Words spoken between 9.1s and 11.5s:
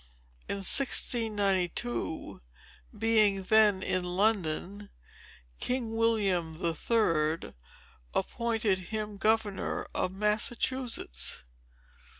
governor of Massachusetts.